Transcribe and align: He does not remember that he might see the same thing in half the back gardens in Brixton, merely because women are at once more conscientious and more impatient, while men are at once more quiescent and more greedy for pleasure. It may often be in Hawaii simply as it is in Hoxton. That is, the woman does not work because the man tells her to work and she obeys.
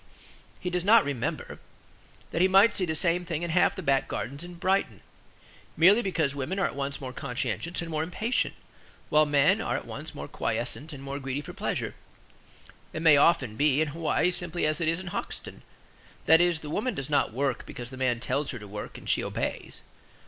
He 0.59 0.71
does 0.71 0.83
not 0.83 1.05
remember 1.05 1.59
that 2.31 2.41
he 2.41 2.47
might 2.47 2.73
see 2.73 2.85
the 2.85 2.95
same 2.95 3.23
thing 3.23 3.43
in 3.43 3.51
half 3.51 3.75
the 3.75 3.83
back 3.83 4.07
gardens 4.07 4.43
in 4.43 4.55
Brixton, 4.55 5.01
merely 5.77 6.01
because 6.01 6.33
women 6.33 6.57
are 6.57 6.65
at 6.65 6.73
once 6.73 6.99
more 6.99 7.13
conscientious 7.13 7.83
and 7.83 7.91
more 7.91 8.01
impatient, 8.01 8.55
while 9.09 9.27
men 9.27 9.61
are 9.61 9.77
at 9.77 9.85
once 9.85 10.15
more 10.15 10.27
quiescent 10.27 10.91
and 10.91 11.03
more 11.03 11.19
greedy 11.19 11.41
for 11.41 11.53
pleasure. 11.53 11.93
It 12.93 13.03
may 13.03 13.15
often 13.15 13.55
be 13.55 13.79
in 13.79 13.89
Hawaii 13.89 14.31
simply 14.31 14.65
as 14.65 14.81
it 14.81 14.87
is 14.87 14.99
in 14.99 15.05
Hoxton. 15.13 15.61
That 16.25 16.41
is, 16.41 16.61
the 16.61 16.71
woman 16.71 16.95
does 16.95 17.11
not 17.11 17.31
work 17.31 17.67
because 17.67 17.91
the 17.91 17.95
man 17.95 18.19
tells 18.19 18.49
her 18.49 18.57
to 18.57 18.67
work 18.67 18.97
and 18.97 19.07
she 19.07 19.23
obeys. 19.23 19.83